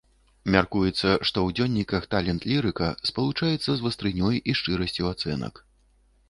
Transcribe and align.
Мяркуецца, 0.53 1.07
што 1.07 1.25
ў 1.25 1.53
дзённіках 1.59 2.07
талент 2.15 2.47
лірыка 2.53 2.87
спалучаецца 3.11 3.69
з 3.69 3.77
вастрынёй 3.85 4.35
і 4.49 4.57
шчырасцю 4.63 5.03
ацэнак. 5.13 5.63